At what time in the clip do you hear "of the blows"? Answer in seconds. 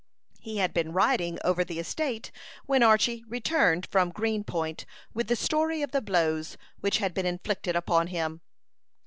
5.83-6.57